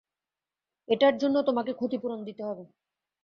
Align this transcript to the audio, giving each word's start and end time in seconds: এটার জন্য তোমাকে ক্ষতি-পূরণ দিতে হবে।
এটার 0.89 1.15
জন্য 1.17 1.35
তোমাকে 1.41 1.71
ক্ষতি-পূরণ 1.73 2.19
দিতে 2.23 2.43
হবে। 2.43 2.63